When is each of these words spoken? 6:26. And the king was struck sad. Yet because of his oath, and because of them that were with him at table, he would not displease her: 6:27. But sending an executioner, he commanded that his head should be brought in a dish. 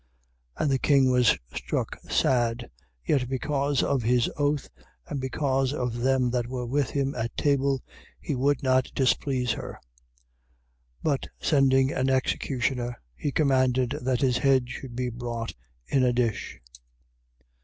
6:26. 0.57 0.61
And 0.63 0.71
the 0.71 0.79
king 0.79 1.11
was 1.11 1.37
struck 1.53 1.99
sad. 2.09 2.71
Yet 3.05 3.29
because 3.29 3.83
of 3.83 4.01
his 4.01 4.31
oath, 4.35 4.67
and 5.05 5.21
because 5.21 5.73
of 5.75 5.97
them 5.99 6.31
that 6.31 6.47
were 6.47 6.65
with 6.65 6.89
him 6.89 7.13
at 7.13 7.37
table, 7.37 7.83
he 8.19 8.33
would 8.33 8.63
not 8.63 8.91
displease 8.95 9.51
her: 9.51 9.79
6:27. 11.03 11.03
But 11.03 11.27
sending 11.39 11.91
an 11.91 12.09
executioner, 12.09 12.99
he 13.15 13.31
commanded 13.31 13.91
that 14.01 14.21
his 14.21 14.39
head 14.39 14.71
should 14.71 14.95
be 14.95 15.11
brought 15.11 15.53
in 15.85 16.03
a 16.03 16.11
dish. 16.13 16.59